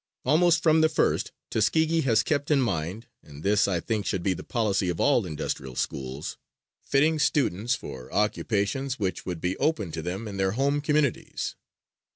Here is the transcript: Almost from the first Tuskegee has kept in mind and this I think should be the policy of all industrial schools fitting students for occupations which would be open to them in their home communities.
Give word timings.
Almost 0.25 0.63
from 0.63 0.81
the 0.81 0.89
first 0.89 1.31
Tuskegee 1.51 2.01
has 2.01 2.23
kept 2.23 2.49
in 2.49 2.59
mind 2.59 3.05
and 3.21 3.43
this 3.43 3.67
I 3.67 3.79
think 3.79 4.07
should 4.07 4.23
be 4.23 4.33
the 4.33 4.43
policy 4.43 4.89
of 4.89 4.99
all 4.99 5.27
industrial 5.27 5.75
schools 5.75 6.39
fitting 6.81 7.19
students 7.19 7.75
for 7.75 8.11
occupations 8.11 8.97
which 8.97 9.27
would 9.27 9.39
be 9.39 9.55
open 9.57 9.91
to 9.91 10.01
them 10.01 10.27
in 10.27 10.37
their 10.37 10.53
home 10.53 10.81
communities. 10.81 11.55